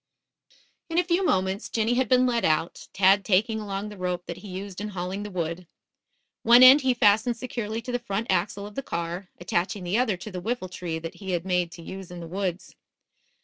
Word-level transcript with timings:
In 0.89 0.97
a 0.97 1.03
few 1.03 1.23
moments 1.23 1.69
Jinny 1.69 1.93
had 1.93 2.09
been 2.09 2.25
led 2.25 2.43
out, 2.43 2.87
Tad 2.91 3.23
taking 3.23 3.59
along 3.59 3.89
the 3.89 3.97
rope 3.99 4.25
that 4.25 4.37
he 4.37 4.47
used 4.47 4.81
in 4.81 4.87
hauling 4.89 5.21
the 5.21 5.29
wood. 5.29 5.67
One 6.41 6.63
end 6.63 6.81
he 6.81 6.95
fastened 6.95 7.37
securely 7.37 7.83
to 7.83 7.91
the 7.91 7.99
front 7.99 8.25
axle 8.31 8.65
of 8.65 8.73
the 8.73 8.81
car, 8.81 9.29
attaching 9.39 9.83
the 9.83 9.99
other 9.99 10.17
to 10.17 10.31
the 10.31 10.41
whiffletree 10.41 10.97
that 11.03 11.13
he 11.13 11.33
had 11.33 11.45
made 11.45 11.71
to 11.73 11.83
use 11.83 12.09
in 12.09 12.19
the 12.19 12.27
woods. 12.27 12.73